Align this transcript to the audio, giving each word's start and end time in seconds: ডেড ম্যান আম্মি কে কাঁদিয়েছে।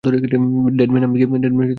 ডেড 0.77 0.89
ম্যান 0.91 1.03
আম্মি 1.03 1.17
কে 1.19 1.25
কাঁদিয়েছে। 1.25 1.69